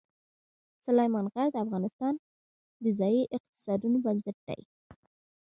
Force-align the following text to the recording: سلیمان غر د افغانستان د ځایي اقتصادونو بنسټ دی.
سلیمان 0.85 1.25
غر 1.33 1.47
د 1.51 1.55
افغانستان 1.65 2.13
د 2.83 2.85
ځایي 2.99 3.23
اقتصادونو 3.37 3.97
بنسټ 4.05 4.37
دی. 4.47 4.61